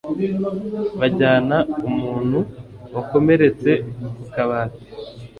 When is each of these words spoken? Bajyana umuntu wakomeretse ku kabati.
Bajyana 0.99 1.57
umuntu 1.87 2.39
wakomeretse 2.95 3.71
ku 4.17 4.25
kabati. 4.33 4.83